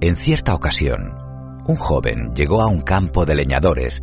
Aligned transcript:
En 0.00 0.14
cierta 0.14 0.54
ocasión, 0.54 1.14
un 1.66 1.76
joven 1.76 2.34
llegó 2.34 2.62
a 2.62 2.66
un 2.66 2.82
campo 2.82 3.24
de 3.24 3.34
leñadores 3.34 4.02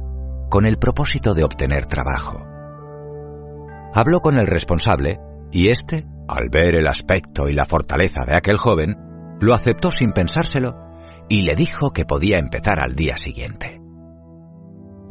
con 0.50 0.66
el 0.66 0.78
propósito 0.78 1.36
de 1.36 1.44
obtener 1.44 1.86
trabajo. 1.86 2.44
Habló 3.94 4.20
con 4.20 4.38
el 4.38 4.48
responsable 4.48 5.20
y 5.52 5.70
éste, 5.70 6.08
al 6.28 6.50
ver 6.50 6.76
el 6.76 6.88
aspecto 6.88 7.48
y 7.48 7.54
la 7.54 7.66
fortaleza 7.66 8.22
de 8.26 8.36
aquel 8.36 8.58
joven, 8.58 8.96
lo 9.40 9.54
aceptó 9.54 9.92
sin 9.92 10.14
pensárselo 10.14 10.76
y 11.30 11.44
le 11.44 11.54
dijo 11.54 11.92
que 11.92 12.06
podía 12.06 12.40
empezar 12.40 12.84
al 12.84 12.96
día 12.96 13.16
siguiente. 13.16 13.80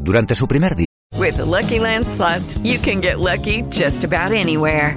Durante 0.01 0.35
su 0.35 0.49
primer 0.49 0.75
día, 0.75 0.87
With 1.17 1.39
Lucky 1.39 1.79
Land 1.79 2.07
you 2.65 2.79
can 2.81 3.01
get 3.01 3.19
lucky 3.19 3.63
just 3.71 4.03
about 4.03 4.33
anywhere. 4.33 4.97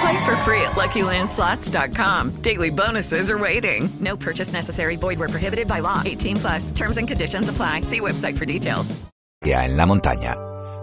Play 0.00 0.24
for 0.24 0.36
free 0.44 0.62
at 0.62 0.72
LuckyLandSlots.com. 0.72 2.42
Daily 2.42 2.70
bonuses 2.70 3.30
are 3.30 3.38
waiting. 3.38 3.90
No 4.00 4.16
purchase 4.16 4.52
necessary. 4.52 4.96
Void 4.96 5.18
where 5.18 5.28
prohibited 5.28 5.68
by 5.68 5.80
law. 5.80 6.00
18 6.04 6.36
plus. 6.36 6.70
Terms 6.70 6.98
and 6.98 7.08
conditions 7.08 7.48
apply. 7.48 7.82
See 7.82 8.00
website 8.00 8.38
for 8.38 8.46
details. 8.46 9.02
en 9.44 9.76
la 9.76 9.86
montaña, 9.86 10.36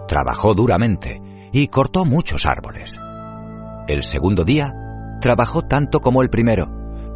trabajó 0.06 0.54
duramente 0.54 1.20
y 1.52 1.68
cortó 1.68 2.04
muchos 2.04 2.44
árboles. 2.44 2.98
El 3.88 4.02
segundo 4.02 4.44
día, 4.44 4.72
trabajó 5.20 5.62
tanto 5.62 6.00
como 6.00 6.22
el 6.22 6.28
primero, 6.28 6.66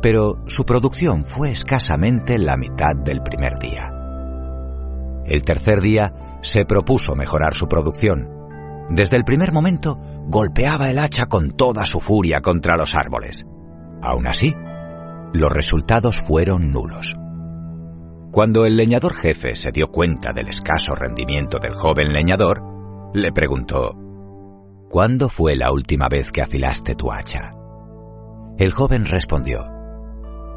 pero 0.01 0.43
su 0.47 0.65
producción 0.65 1.25
fue 1.25 1.51
escasamente 1.51 2.39
la 2.39 2.57
mitad 2.57 2.97
del 2.97 3.23
primer 3.23 3.59
día. 3.61 3.91
El 5.27 5.43
tercer 5.43 5.81
día 5.81 6.39
se 6.43 6.65
propuso 6.65 7.15
mejorar 7.15 7.55
su 7.55 7.67
producción. 7.69 8.34
Desde 8.91 9.17
el 9.17 9.25
primer 9.25 9.53
momento 9.53 9.99
golpeaba 10.27 10.87
el 10.87 10.99
hacha 10.99 11.27
con 11.27 11.51
toda 11.51 11.85
su 11.85 12.01
furia 12.01 12.41
contra 12.41 12.77
los 12.77 12.95
árboles. 12.95 13.45
Aún 14.03 14.27
así, 14.27 14.55
los 15.33 15.53
resultados 15.53 16.21
fueron 16.21 16.71
nulos. 16.71 17.15
Cuando 18.31 18.67
el 18.67 18.77
leñador 18.77 19.15
jefe 19.15 19.55
se 19.55 19.73
dio 19.73 19.89
cuenta 19.89 20.33
del 20.33 20.49
escaso 20.49 20.95
rendimiento 20.95 21.59
del 21.59 21.75
joven 21.75 22.13
leñador, 22.13 22.63
le 23.15 23.33
preguntó, 23.33 23.93
¿Cuándo 24.89 25.29
fue 25.29 25.57
la 25.57 25.73
última 25.73 26.09
vez 26.09 26.31
que 26.31 26.43
afilaste 26.43 26.95
tu 26.95 27.11
hacha? 27.13 27.53
El 28.59 28.73
joven 28.73 29.07
respondió, 29.07 29.61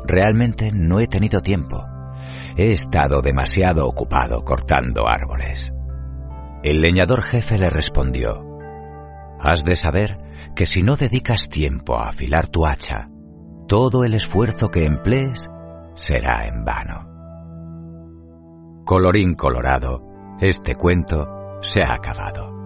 Realmente 0.06 0.72
no 0.74 1.00
he 1.00 1.08
tenido 1.08 1.42
tiempo. 1.42 1.84
He 2.56 2.72
estado 2.72 3.22
demasiado 3.22 3.88
ocupado 3.88 4.44
cortando 4.44 5.08
árboles. 5.08 5.74
El 6.64 6.82
leñador 6.82 7.22
jefe 7.24 7.58
le 7.58 7.70
respondió, 7.70 8.44
Has 9.40 9.64
de 9.64 9.76
saber 9.76 10.18
que 10.56 10.66
si 10.66 10.82
no 10.82 10.96
dedicas 10.96 11.48
tiempo 11.48 11.96
a 11.98 12.10
afilar 12.10 12.48
tu 12.48 12.66
hacha, 12.66 13.10
todo 13.68 14.04
el 14.04 14.14
esfuerzo 14.14 14.70
que 14.70 14.86
emplees 14.86 15.50
será 15.94 16.48
en 16.48 16.66
vano. 16.66 17.08
Colorín 18.86 19.36
colorado, 19.36 20.02
este 20.40 20.76
cuento 20.76 21.28
se 21.62 21.84
ha 21.84 21.94
acabado. 21.94 22.57